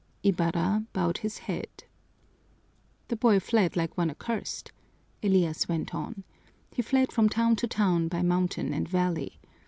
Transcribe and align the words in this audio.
Ibarra 0.23 0.83
bowed 0.93 1.19
his 1.19 1.37
head. 1.37 1.83
"The 3.09 3.15
boy 3.15 3.39
fled 3.39 3.75
like 3.77 3.95
one 3.99 4.09
accursed," 4.09 4.71
Elias 5.21 5.69
went 5.69 5.93
on. 5.93 6.23
"He 6.71 6.81
fled 6.81 7.11
from 7.11 7.29
town 7.29 7.55
to 7.57 7.67
town 7.67 8.07
by 8.07 8.23
mountain 8.23 8.73
and 8.73 8.89
valley. 8.89 9.39